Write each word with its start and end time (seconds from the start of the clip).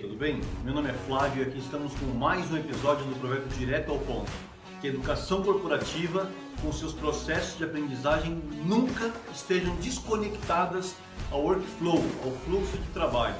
tudo 0.00 0.16
bem? 0.16 0.40
Meu 0.64 0.72
nome 0.72 0.88
é 0.88 0.94
Flávio 0.94 1.44
e 1.44 1.46
aqui 1.46 1.58
estamos 1.58 1.92
com 1.94 2.06
mais 2.06 2.50
um 2.50 2.56
episódio 2.56 3.04
do 3.04 3.20
projeto 3.20 3.46
Direto 3.58 3.90
ao 3.90 3.98
Ponto, 3.98 4.32
que 4.80 4.86
educação 4.86 5.42
corporativa, 5.42 6.30
com 6.62 6.72
seus 6.72 6.94
processos 6.94 7.58
de 7.58 7.64
aprendizagem, 7.64 8.42
nunca 8.64 9.12
estejam 9.30 9.76
desconectadas 9.76 10.96
ao 11.30 11.42
workflow, 11.42 12.02
ao 12.24 12.30
fluxo 12.30 12.78
de 12.78 12.88
trabalho, 12.94 13.36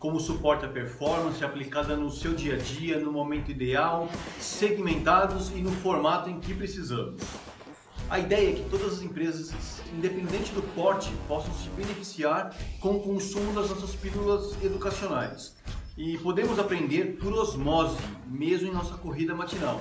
como 0.00 0.18
suporte 0.18 0.64
à 0.64 0.68
performance 0.68 1.44
aplicada 1.44 1.96
no 1.96 2.10
seu 2.10 2.34
dia 2.34 2.54
a 2.54 2.58
dia, 2.58 2.98
no 2.98 3.12
momento 3.12 3.52
ideal, 3.52 4.08
segmentados 4.40 5.50
e 5.50 5.60
no 5.60 5.70
formato 5.70 6.28
em 6.28 6.40
que 6.40 6.52
precisamos. 6.52 7.22
A 8.10 8.18
ideia 8.18 8.50
é 8.50 8.52
que 8.54 8.68
todas 8.68 8.94
as 8.94 9.02
empresas, 9.02 9.54
independente 9.94 10.52
do 10.52 10.62
porte, 10.74 11.12
possam 11.28 11.54
se 11.54 11.68
beneficiar 11.70 12.54
com 12.80 12.96
o 12.96 13.00
consumo 13.00 13.54
das 13.54 13.70
nossas 13.70 13.94
pílulas 13.94 14.60
educacionais. 14.64 15.54
E 15.96 16.16
podemos 16.16 16.58
aprender 16.58 17.18
por 17.20 17.34
osmose, 17.34 17.98
mesmo 18.26 18.66
em 18.66 18.72
nossa 18.72 18.96
corrida 18.96 19.34
matinal, 19.34 19.78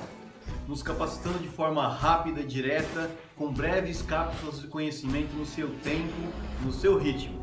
nos 0.67 0.83
capacitando 0.83 1.39
de 1.39 1.47
forma 1.47 1.87
rápida 1.87 2.43
direta, 2.43 3.09
com 3.37 3.53
breves 3.53 4.01
cápsulas 4.01 4.59
de 4.59 4.67
conhecimento 4.67 5.33
no 5.33 5.45
seu 5.45 5.69
tempo, 5.81 6.11
no 6.65 6.73
seu 6.73 6.97
ritmo. 6.97 7.41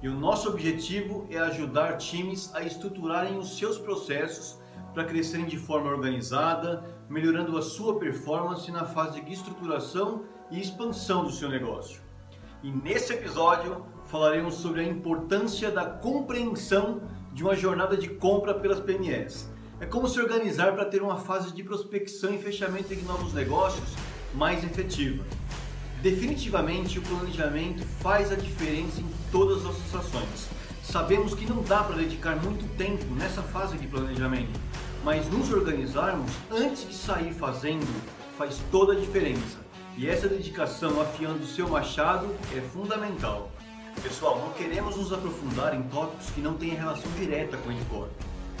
E 0.00 0.08
o 0.08 0.14
nosso 0.14 0.48
objetivo 0.48 1.26
é 1.30 1.38
ajudar 1.38 1.96
times 1.96 2.54
a 2.54 2.62
estruturarem 2.62 3.38
os 3.38 3.58
seus 3.58 3.76
processos 3.76 4.56
para 4.94 5.04
crescerem 5.04 5.46
de 5.46 5.58
forma 5.58 5.90
organizada, 5.90 6.84
melhorando 7.08 7.58
a 7.58 7.62
sua 7.62 7.98
performance 7.98 8.70
na 8.70 8.84
fase 8.84 9.20
de 9.20 9.32
estruturação 9.32 10.22
e 10.48 10.60
expansão 10.60 11.24
do 11.24 11.32
seu 11.32 11.48
negócio. 11.48 12.00
E 12.62 12.70
nesse 12.70 13.12
episódio 13.12 13.84
falaremos 14.04 14.54
sobre 14.54 14.82
a 14.82 14.84
importância 14.84 15.72
da 15.72 15.84
compreensão 15.84 17.00
de 17.36 17.42
uma 17.42 17.54
jornada 17.54 17.98
de 17.98 18.08
compra 18.08 18.54
pelas 18.54 18.80
PMEs. 18.80 19.46
É 19.78 19.84
como 19.84 20.08
se 20.08 20.18
organizar 20.18 20.72
para 20.72 20.86
ter 20.86 21.02
uma 21.02 21.18
fase 21.18 21.52
de 21.52 21.62
prospecção 21.62 22.34
e 22.34 22.38
fechamento 22.38 22.94
de 22.94 23.02
novos 23.02 23.34
negócios 23.34 23.90
mais 24.34 24.64
efetiva. 24.64 25.22
Definitivamente, 26.00 26.98
o 26.98 27.02
planejamento 27.02 27.84
faz 28.00 28.32
a 28.32 28.36
diferença 28.36 29.02
em 29.02 29.10
todas 29.30 29.66
as 29.66 29.94
ações. 29.94 30.48
Sabemos 30.82 31.34
que 31.34 31.44
não 31.44 31.62
dá 31.62 31.84
para 31.84 31.96
dedicar 31.96 32.36
muito 32.36 32.66
tempo 32.78 33.04
nessa 33.14 33.42
fase 33.42 33.76
de 33.76 33.86
planejamento, 33.86 34.58
mas 35.04 35.28
nos 35.30 35.52
organizarmos 35.52 36.32
antes 36.50 36.88
de 36.88 36.94
sair 36.94 37.34
fazendo 37.34 37.86
faz 38.38 38.62
toda 38.70 38.94
a 38.94 38.96
diferença. 38.96 39.58
E 39.98 40.08
essa 40.08 40.26
dedicação 40.26 41.02
afiando 41.02 41.40
o 41.40 41.46
seu 41.46 41.68
machado 41.68 42.34
é 42.56 42.62
fundamental. 42.62 43.50
Pessoal, 44.06 44.38
não 44.38 44.52
queremos 44.52 44.94
nos 44.94 45.12
aprofundar 45.12 45.74
em 45.74 45.82
tópicos 45.88 46.30
que 46.30 46.40
não 46.40 46.54
têm 46.56 46.70
relação 46.70 47.10
direta 47.18 47.56
com 47.56 47.70
o 47.70 47.72
Encore, 47.72 48.08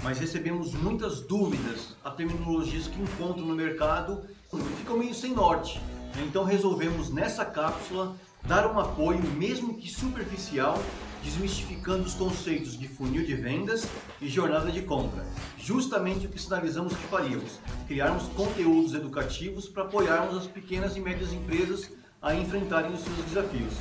mas 0.02 0.18
recebemos 0.18 0.74
muitas 0.74 1.20
dúvidas 1.20 1.94
a 2.04 2.10
terminologias 2.10 2.88
que 2.88 3.00
encontro 3.00 3.46
no 3.46 3.54
mercado 3.54 4.24
e 4.52 4.76
ficam 4.76 4.98
meio 4.98 5.14
sem 5.14 5.32
norte. 5.32 5.80
Então 6.26 6.42
resolvemos 6.42 7.12
nessa 7.12 7.44
cápsula 7.44 8.16
dar 8.42 8.66
um 8.66 8.80
apoio, 8.80 9.22
mesmo 9.22 9.78
que 9.78 9.88
superficial, 9.88 10.82
desmistificando 11.22 12.02
os 12.02 12.14
conceitos 12.14 12.76
de 12.76 12.88
funil 12.88 13.24
de 13.24 13.34
vendas 13.34 13.88
e 14.20 14.28
jornada 14.28 14.72
de 14.72 14.82
compra. 14.82 15.24
Justamente 15.58 16.26
o 16.26 16.28
que 16.28 16.42
sinalizamos 16.42 16.92
que 16.92 17.06
faríamos: 17.06 17.60
criarmos 17.86 18.24
conteúdos 18.30 18.94
educativos 18.94 19.68
para 19.68 19.84
apoiarmos 19.84 20.38
as 20.38 20.48
pequenas 20.48 20.96
e 20.96 21.00
médias 21.00 21.32
empresas 21.32 21.88
a 22.20 22.34
enfrentarem 22.34 22.92
os 22.92 23.00
seus 23.00 23.16
desafios. 23.18 23.74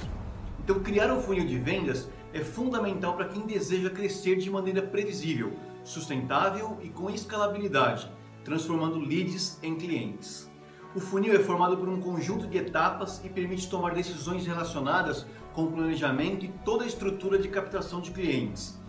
Então, 0.66 0.80
criar 0.80 1.13
um 1.13 1.21
funil 1.21 1.45
de 1.45 1.59
vendas 1.59 2.09
é 2.33 2.39
fundamental 2.39 3.13
para 3.13 3.27
quem 3.27 3.45
deseja 3.45 3.88
crescer 3.88 4.38
de 4.38 4.49
maneira 4.49 4.81
previsível, 4.81 5.53
sustentável 5.83 6.80
e 6.81 6.89
com 6.89 7.07
escalabilidade, 7.07 8.11
transformando 8.44 8.97
leads 8.97 9.59
em 9.62 9.75
clientes. 9.75 10.50
O 10.95 11.00
funil 11.00 11.35
é 11.35 11.39
formado 11.39 11.78
por 11.78 11.88
um 11.88 12.01
conjunto 12.01 12.47
de 12.47 12.57
etapas 12.57 13.23
e 13.23 13.29
permite 13.29 13.69
tomar 13.69 13.94
decisões 13.94 14.47
relacionadas 14.47 15.28
com 15.53 15.66
o 15.66 15.72
planejamento 15.72 16.45
e 16.45 16.53
toda 16.66 16.84
a 16.84 16.88
estrutura 16.88 17.38
de 17.38 17.47
captação 17.47 18.01
de 18.01 18.09
clientes. 18.09 18.81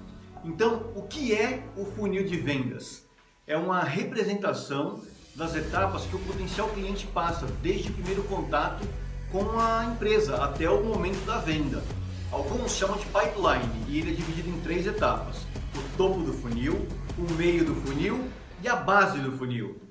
Então, 0.47 0.91
o 0.97 1.03
que 1.03 1.35
é 1.35 1.63
o 1.77 1.85
funil 1.85 2.25
de 2.25 2.39
vendas? 2.39 3.07
É 3.47 3.55
uma 3.55 3.83
representação 3.83 5.03
das 5.35 5.55
etapas 5.55 6.07
que 6.07 6.17
o 6.17 6.21
potencial 6.21 6.71
cliente 6.71 7.07
passa 7.09 7.45
desde 7.61 7.91
o 7.91 7.93
primeiro 7.93 8.23
contato 8.23 8.83
com 9.31 9.59
a 9.59 9.85
empresa 9.85 10.37
até 10.37 10.69
o 10.69 10.83
momento 10.83 11.25
da 11.25 11.39
venda. 11.39 11.83
Alguns 12.31 12.73
chamam 12.73 12.97
de 12.97 13.07
pipeline 13.07 13.85
e 13.89 14.01
ele 14.01 14.13
é 14.13 14.15
dividido 14.15 14.49
em 14.49 14.61
três 14.61 14.87
etapas: 14.87 15.47
o 15.75 15.97
topo 15.97 16.21
do 16.21 16.33
funil, 16.33 16.87
o 17.19 17.33
meio 17.35 17.65
do 17.65 17.75
funil 17.75 18.29
e 18.63 18.69
a 18.69 18.77
base 18.77 19.19
do 19.19 19.33
funil 19.33 19.87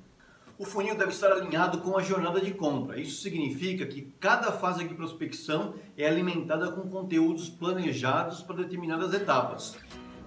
o 0.58 0.64
funil 0.64 0.96
deve 0.96 1.10
estar 1.10 1.30
alinhado 1.30 1.78
com 1.78 1.98
a 1.98 2.02
jornada 2.02 2.40
de 2.40 2.52
compra. 2.52 2.98
Isso 2.98 3.20
significa 3.20 3.84
que 3.84 4.14
cada 4.18 4.50
fase 4.52 4.84
de 4.88 4.94
prospecção 4.94 5.74
é 5.98 6.06
alimentada 6.06 6.72
com 6.72 6.88
conteúdos 6.88 7.50
planejados 7.50 8.42
para 8.42 8.56
determinadas 8.56 9.12
etapas. 9.12 9.76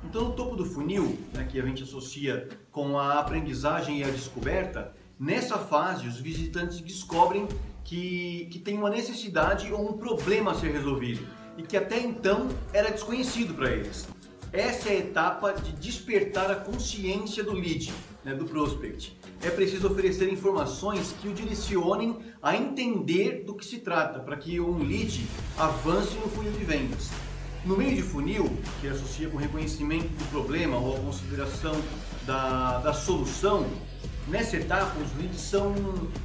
Então, 0.04 0.26
no 0.26 0.34
topo 0.34 0.56
do 0.56 0.66
funil, 0.66 1.18
né, 1.34 1.48
que 1.50 1.60
a 1.60 1.66
gente 1.66 1.82
associa 1.82 2.48
com 2.72 2.98
a 2.98 3.20
aprendizagem 3.20 4.00
e 4.00 4.04
a 4.04 4.10
descoberta, 4.10 4.94
nessa 5.20 5.58
fase 5.58 6.08
os 6.08 6.18
visitantes 6.18 6.80
descobrem 6.80 7.48
que, 7.84 8.48
que 8.52 8.60
tem 8.60 8.78
uma 8.78 8.90
necessidade 8.90 9.72
ou 9.74 9.90
um 9.90 9.94
problema 9.98 10.52
a 10.52 10.56
ser 10.56 10.72
resolvido 10.72 11.28
e 11.58 11.64
que 11.64 11.76
até 11.76 12.00
então 12.00 12.48
era 12.72 12.90
desconhecido 12.90 13.54
para 13.54 13.72
eles. 13.72 14.08
Essa 14.52 14.90
é 14.90 14.94
a 14.94 15.00
etapa 15.00 15.54
de 15.54 15.74
despertar 15.74 16.50
a 16.50 16.56
consciência 16.56 17.44
do 17.44 17.54
lead, 17.54 17.94
né, 18.24 18.34
do 18.34 18.46
prospect. 18.46 19.16
É 19.44 19.50
preciso 19.50 19.88
oferecer 19.88 20.32
informações 20.32 21.14
que 21.22 21.28
o 21.28 21.34
direcionem 21.34 22.18
a 22.42 22.56
entender 22.56 23.44
do 23.46 23.54
que 23.54 23.66
se 23.66 23.80
trata, 23.80 24.20
para 24.20 24.38
que 24.38 24.60
um 24.60 24.80
lead 24.80 25.28
avance 25.58 26.16
no 26.16 26.30
funil 26.30 26.52
de 26.52 26.64
vendas. 26.64 27.12
No 27.66 27.78
meio 27.78 27.96
de 27.96 28.02
funil, 28.02 28.58
que 28.80 28.88
associa 28.88 29.30
com 29.30 29.38
o 29.38 29.40
reconhecimento 29.40 30.08
do 30.08 30.30
problema 30.32 30.78
ou 30.78 30.96
a 30.96 31.00
consideração 31.00 31.76
da, 32.26 32.80
da 32.80 32.94
solução, 32.94 33.66
nessa 34.28 34.58
etapa 34.58 34.96
os 35.00 35.22
leads 35.22 35.42
são 35.42 35.74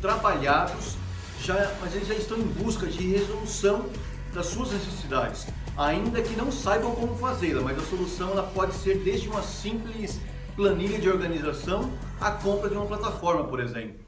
trabalhados, 0.01 0.97
já, 1.43 1.75
mas 1.81 1.95
eles 1.95 2.09
já 2.09 2.15
estão 2.15 2.39
em 2.39 2.47
busca 2.47 2.87
de 2.87 3.07
resolução 3.09 3.87
das 4.33 4.47
suas 4.47 4.73
necessidades 4.73 5.47
ainda 5.77 6.23
que 6.23 6.37
não 6.37 6.53
saibam 6.53 6.95
como 6.95 7.17
fazê-la, 7.17 7.63
mas 7.63 7.79
a 7.79 7.83
solução 7.83 8.31
ela 8.31 8.43
pode 8.43 8.75
ser 8.75 8.99
desde 8.99 9.29
uma 9.29 9.43
simples 9.43 10.21
planilha 10.57 10.99
de 10.99 11.09
organização 11.09 11.91
à 12.21 12.31
compra 12.31 12.71
de 12.71 12.77
uma 12.77 12.87
plataforma, 12.87 13.45
por 13.45 13.61
exemplo. 13.61 14.04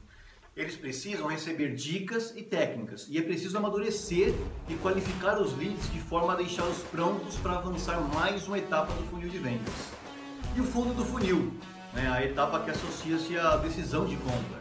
Eles 0.57 0.75
precisam 0.75 1.27
receber 1.27 1.75
dicas 1.75 2.33
e 2.35 2.41
técnicas 2.41 3.05
e 3.11 3.19
é 3.19 3.21
preciso 3.21 3.59
amadurecer 3.59 4.33
e 4.67 4.73
qualificar 4.77 5.39
os 5.39 5.55
leads 5.55 5.93
de 5.93 5.99
forma 5.99 6.33
a 6.33 6.35
deixá-los 6.35 6.79
prontos 6.89 7.35
para 7.35 7.59
avançar 7.59 8.01
mais 8.15 8.47
uma 8.47 8.57
etapa 8.57 8.91
do 8.91 9.03
funil 9.03 9.29
de 9.29 9.37
vendas. 9.37 9.71
E 10.55 10.59
o 10.59 10.63
fundo 10.63 10.95
do 10.95 11.05
funil, 11.05 11.53
né, 11.93 12.09
a 12.09 12.25
etapa 12.25 12.59
que 12.61 12.71
associa-se 12.71 13.37
à 13.37 13.57
decisão 13.57 14.07
de 14.07 14.15
compra. 14.17 14.59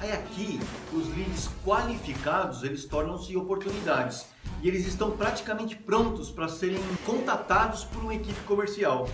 Aí 0.00 0.10
aqui, 0.10 0.58
os 0.90 1.06
leads 1.14 1.50
qualificados, 1.62 2.62
eles 2.62 2.86
tornam-se 2.86 3.36
oportunidades 3.36 4.28
e 4.62 4.68
eles 4.68 4.86
estão 4.86 5.10
praticamente 5.10 5.76
prontos 5.76 6.30
para 6.30 6.48
serem 6.48 6.80
contatados 7.04 7.84
por 7.84 8.02
uma 8.02 8.14
equipe 8.14 8.40
comercial. 8.46 9.06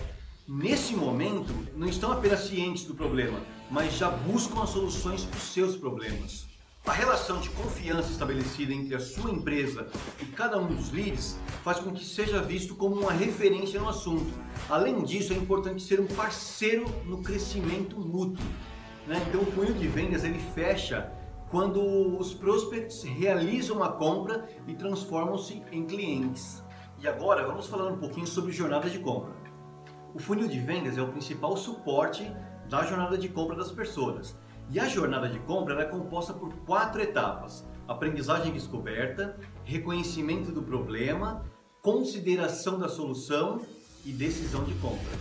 Nesse 0.45 0.93
momento, 0.93 1.53
não 1.73 1.87
estão 1.87 2.11
apenas 2.11 2.41
cientes 2.41 2.83
do 2.83 2.93
problema, 2.93 3.39
mas 3.71 3.93
já 3.93 4.09
buscam 4.09 4.61
as 4.61 4.71
soluções 4.71 5.23
para 5.23 5.37
os 5.37 5.53
seus 5.53 5.77
problemas. 5.77 6.45
A 6.85 6.91
relação 6.91 7.39
de 7.39 7.49
confiança 7.51 8.11
estabelecida 8.11 8.73
entre 8.73 8.93
a 8.93 8.99
sua 8.99 9.31
empresa 9.31 9.87
e 10.21 10.25
cada 10.25 10.59
um 10.59 10.67
dos 10.67 10.91
leads 10.91 11.39
faz 11.63 11.79
com 11.79 11.93
que 11.93 12.03
seja 12.03 12.41
visto 12.41 12.75
como 12.75 12.99
uma 12.99 13.13
referência 13.13 13.79
no 13.79 13.87
assunto. 13.87 14.33
Além 14.69 15.01
disso, 15.03 15.31
é 15.31 15.37
importante 15.37 15.81
ser 15.81 16.01
um 16.01 16.07
parceiro 16.07 16.87
no 17.05 17.23
crescimento 17.23 17.97
mútuo. 17.97 18.45
Né? 19.07 19.25
Então, 19.29 19.43
o 19.43 19.45
funil 19.45 19.73
de 19.75 19.87
vendas 19.87 20.25
ele 20.25 20.39
fecha 20.53 21.09
quando 21.49 21.81
os 22.19 22.33
prospects 22.33 23.01
realizam 23.03 23.77
uma 23.77 23.93
compra 23.93 24.45
e 24.67 24.75
transformam-se 24.75 25.63
em 25.71 25.85
clientes. 25.85 26.61
E 26.99 27.07
agora 27.07 27.47
vamos 27.47 27.67
falar 27.67 27.87
um 27.87 27.97
pouquinho 27.97 28.27
sobre 28.27 28.51
jornada 28.51 28.89
de 28.89 28.99
compra. 28.99 29.42
O 30.13 30.19
funil 30.19 30.47
de 30.47 30.59
vendas 30.59 30.97
é 30.97 31.01
o 31.01 31.07
principal 31.07 31.57
suporte 31.57 32.31
da 32.69 32.83
jornada 32.85 33.17
de 33.17 33.27
compra 33.29 33.55
das 33.55 33.71
pessoas. 33.71 34.35
E 34.69 34.79
a 34.79 34.87
jornada 34.87 35.27
de 35.27 35.39
compra 35.39 35.81
é 35.81 35.85
composta 35.85 36.33
por 36.33 36.53
quatro 36.65 37.01
etapas: 37.01 37.65
aprendizagem 37.87 38.49
e 38.49 38.53
descoberta, 38.53 39.35
reconhecimento 39.63 40.51
do 40.51 40.61
problema, 40.61 41.43
consideração 41.81 42.77
da 42.77 42.87
solução 42.87 43.61
e 44.05 44.11
decisão 44.11 44.63
de 44.63 44.73
compra 44.75 45.11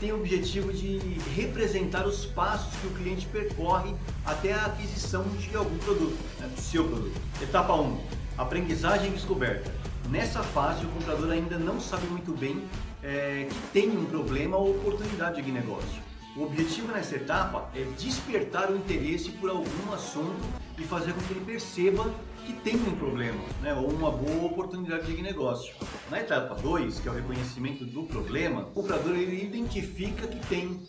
tem 0.00 0.12
o 0.12 0.16
objetivo 0.16 0.72
de 0.72 0.98
representar 1.34 2.06
os 2.06 2.26
passos 2.26 2.74
que 2.80 2.86
o 2.86 2.90
cliente 2.90 3.26
percorre 3.26 3.94
até 4.24 4.52
a 4.52 4.66
aquisição 4.66 5.24
de 5.24 5.56
algum 5.56 5.76
produto, 5.78 6.18
né, 6.38 6.46
do 6.54 6.60
seu 6.60 6.84
produto. 6.86 7.18
Etapa 7.42 7.74
1: 7.74 7.98
aprendizagem 8.36 9.08
e 9.08 9.12
descoberta. 9.12 9.72
Nessa 10.10 10.40
fase, 10.40 10.84
o 10.84 10.88
comprador 10.88 11.30
ainda 11.32 11.58
não 11.58 11.80
sabe 11.80 12.06
muito 12.06 12.32
bem 12.32 12.62
é, 13.02 13.48
que 13.50 13.60
tem 13.72 13.90
um 13.90 14.04
problema 14.04 14.56
ou 14.56 14.70
oportunidade 14.70 15.42
de 15.42 15.50
negócio. 15.50 16.00
O 16.36 16.44
objetivo 16.44 16.92
nessa 16.92 17.16
etapa 17.16 17.68
é 17.74 17.82
despertar 17.98 18.70
o 18.70 18.76
interesse 18.76 19.30
por 19.32 19.50
algum 19.50 19.92
assunto 19.92 20.44
e 20.78 20.84
fazer 20.84 21.12
com 21.12 21.20
que 21.22 21.32
ele 21.32 21.44
perceba 21.44 22.08
que 22.44 22.52
tem 22.52 22.76
um 22.76 22.94
problema, 22.94 23.40
né, 23.60 23.74
ou 23.74 23.90
uma 23.90 24.10
boa 24.10 24.44
oportunidade 24.44 25.12
de 25.12 25.20
negócio. 25.20 25.74
Na 26.08 26.20
etapa 26.20 26.54
2, 26.54 27.00
que 27.00 27.08
é 27.08 27.10
o 27.10 27.14
reconhecimento 27.14 27.84
do 27.84 28.04
problema, 28.04 28.60
o 28.60 28.66
comprador 28.66 29.16
ele 29.16 29.42
identifica 29.42 30.28
que 30.28 30.38
tem 30.46 30.80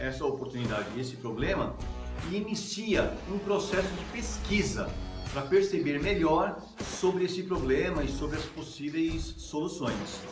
essa 0.00 0.24
oportunidade, 0.24 0.88
esse 0.98 1.16
problema, 1.16 1.76
e 2.30 2.36
inicia 2.36 3.14
um 3.30 3.38
processo 3.38 3.88
de 3.88 4.04
pesquisa 4.06 4.90
para 5.34 5.42
perceber 5.42 6.00
melhor 6.00 6.62
sobre 6.80 7.24
esse 7.24 7.42
problema 7.42 8.04
e 8.04 8.08
sobre 8.08 8.36
as 8.36 8.44
possíveis 8.44 9.34
soluções. 9.36 10.22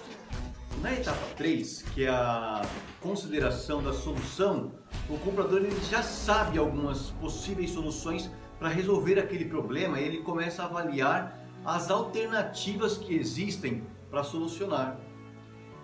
Na 0.80 0.92
etapa 0.92 1.26
3, 1.36 1.82
que 1.92 2.04
é 2.04 2.08
a 2.08 2.62
consideração 3.00 3.82
da 3.82 3.92
solução, 3.92 4.70
o 5.10 5.18
comprador 5.18 5.58
ele 5.58 5.76
já 5.90 6.04
sabe 6.04 6.56
algumas 6.56 7.10
possíveis 7.20 7.70
soluções 7.70 8.30
para 8.60 8.68
resolver 8.68 9.18
aquele 9.18 9.44
problema 9.44 9.98
e 10.00 10.04
ele 10.04 10.18
começa 10.18 10.62
a 10.62 10.66
avaliar 10.66 11.36
as 11.64 11.90
alternativas 11.90 12.96
que 12.96 13.12
existem 13.12 13.82
para 14.08 14.22
solucionar. 14.22 15.00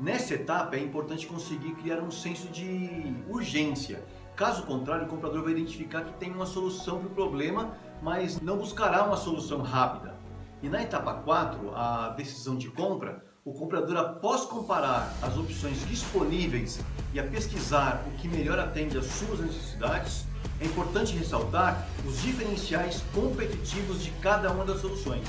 Nessa 0.01 0.35
etapa 0.35 0.77
é 0.77 0.81
importante 0.81 1.27
conseguir 1.27 1.75
criar 1.75 2.01
um 2.01 2.11
senso 2.11 2.47
de 2.49 3.17
urgência. 3.29 4.01
Caso 4.39 4.63
contrário, 4.63 5.05
o 5.05 5.09
comprador 5.09 5.43
vai 5.43 5.51
identificar 5.51 6.03
que 6.03 6.13
tem 6.13 6.31
uma 6.31 6.47
solução 6.47 7.01
para 7.01 7.09
o 7.09 7.11
problema, 7.11 7.77
mas 8.01 8.41
não 8.41 8.57
buscará 8.57 9.03
uma 9.03 9.17
solução 9.17 9.63
rápida. 9.63 10.15
E 10.63 10.69
na 10.69 10.81
etapa 10.81 11.13
4, 11.13 11.75
a 11.75 12.11
decisão 12.11 12.55
de 12.55 12.71
compra, 12.71 13.27
o 13.45 13.53
comprador, 13.53 13.97
após 13.97 14.43
comparar 14.45 15.13
as 15.21 15.37
opções 15.37 15.85
disponíveis 15.89 16.79
e 17.13 17.19
a 17.19 17.25
pesquisar 17.25 18.05
o 18.07 18.13
que 18.13 18.29
melhor 18.29 18.61
atende 18.61 18.97
às 18.97 19.07
suas 19.07 19.41
necessidades, 19.41 20.25
é 20.61 20.67
importante 20.67 21.17
ressaltar 21.17 21.89
os 22.07 22.23
diferenciais 22.23 23.03
competitivos 23.13 24.05
de 24.05 24.13
cada 24.23 24.53
uma 24.53 24.65
das 24.65 24.81
soluções. 24.81 25.27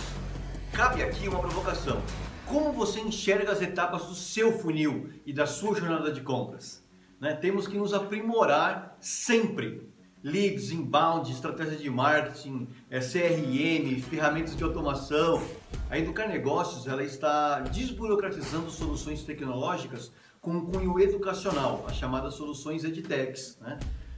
Cabe 0.71 1.01
aqui 1.01 1.27
uma 1.27 1.39
provocação. 1.39 1.99
Como 2.45 2.71
você 2.73 2.99
enxerga 2.99 3.53
as 3.53 3.59
etapas 3.59 4.05
do 4.05 4.13
seu 4.13 4.59
funil 4.59 5.09
e 5.25 5.33
da 5.33 5.47
sua 5.47 5.73
jornada 5.73 6.11
de 6.11 6.21
compras? 6.21 6.87
Né? 7.19 7.33
Temos 7.33 7.67
que 7.67 7.77
nos 7.77 7.93
aprimorar 7.93 8.97
sempre 8.99 9.89
leads, 10.23 10.71
inbound, 10.71 11.31
estratégia 11.31 11.77
de 11.77 11.89
marketing, 11.89 12.67
é, 12.89 12.99
CRM, 12.99 14.01
ferramentas 14.01 14.55
de 14.55 14.63
automação. 14.63 15.41
A 15.89 15.97
Educar 15.97 16.27
Negócios 16.27 16.87
ela 16.87 17.03
está 17.03 17.61
desburocratizando 17.61 18.69
soluções 18.69 19.23
tecnológicas 19.23 20.11
com 20.41 20.51
um 20.51 20.65
cunho 20.65 20.99
educacional, 20.99 21.85
as 21.87 21.95
chamadas 21.95 22.35
soluções 22.35 22.83
EdTechs, 22.83 23.57
né, 23.59 23.77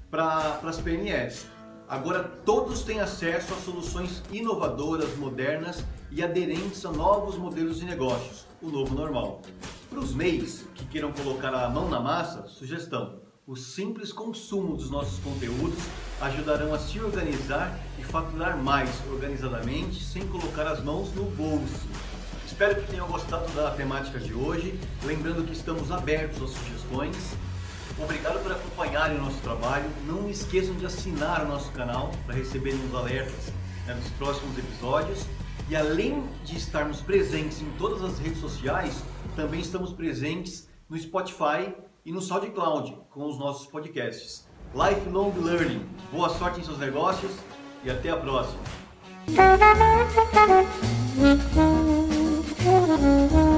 para 0.09 0.59
as 0.63 0.79
PMEs. 0.79 1.47
Agora 1.87 2.23
todos 2.23 2.83
têm 2.83 2.99
acesso 2.99 3.53
a 3.53 3.57
soluções 3.57 4.23
inovadoras, 4.31 5.15
modernas 5.17 5.83
e 6.11 6.23
aderentes 6.23 6.85
a 6.85 6.91
novos 6.91 7.37
modelos 7.37 7.79
de 7.79 7.85
negócios, 7.85 8.45
o 8.61 8.69
novo 8.69 8.93
normal. 8.93 9.41
Para 9.89 9.99
os 9.99 10.13
MEIs 10.13 10.65
que 10.75 10.85
queiram 10.85 11.11
colocar 11.11 11.53
a 11.53 11.69
mão 11.69 11.89
na 11.89 11.99
massa, 11.99 12.47
sugestão 12.47 13.21
o 13.51 13.55
simples 13.55 14.13
consumo 14.13 14.77
dos 14.77 14.89
nossos 14.89 15.19
conteúdos 15.19 15.79
ajudarão 16.21 16.73
a 16.73 16.79
se 16.79 16.99
organizar 16.99 17.77
e 17.99 18.03
faturar 18.03 18.55
mais 18.55 18.89
organizadamente 19.11 20.03
sem 20.03 20.25
colocar 20.27 20.67
as 20.67 20.81
mãos 20.83 21.11
no 21.13 21.23
bolso. 21.23 21.87
Espero 22.45 22.75
que 22.75 22.87
tenham 22.87 23.07
gostado 23.07 23.51
da 23.53 23.71
temática 23.71 24.19
de 24.19 24.33
hoje. 24.33 24.79
Lembrando 25.03 25.43
que 25.43 25.53
estamos 25.53 25.91
abertos 25.91 26.41
às 26.41 26.51
sugestões. 26.51 27.17
Obrigado 27.97 28.41
por 28.43 28.51
acompanharem 28.51 29.17
o 29.17 29.21
nosso 29.21 29.39
trabalho. 29.39 29.89
Não 30.05 30.29
esqueçam 30.29 30.75
de 30.75 30.85
assinar 30.85 31.43
o 31.43 31.47
nosso 31.47 31.71
canal 31.71 32.11
para 32.25 32.35
receberem 32.35 32.79
os 32.85 32.95
alertas 32.95 33.51
né, 33.85 33.95
dos 33.95 34.09
próximos 34.11 34.57
episódios. 34.57 35.25
E 35.69 35.75
além 35.75 36.23
de 36.43 36.57
estarmos 36.57 37.01
presentes 37.01 37.61
em 37.61 37.69
todas 37.77 38.03
as 38.03 38.19
redes 38.19 38.39
sociais, 38.39 39.03
também 39.35 39.61
estamos 39.61 39.93
presentes 39.93 40.69
no 40.89 40.97
Spotify 40.97 41.73
e 42.05 42.11
no 42.11 42.21
SoundCloud 42.21 42.97
com 43.09 43.27
os 43.27 43.37
nossos 43.37 43.67
podcasts. 43.67 44.47
Lifelong 44.73 45.31
Learning. 45.37 45.85
Boa 46.11 46.29
sorte 46.29 46.59
em 46.59 46.63
seus 46.63 46.77
negócios 46.77 47.31
e 47.83 47.89
até 47.89 48.09
a 48.09 48.17
próxima. 48.17 48.59